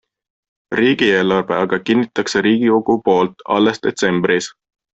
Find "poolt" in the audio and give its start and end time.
3.11-3.47